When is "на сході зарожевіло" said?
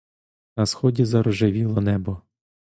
0.57-1.81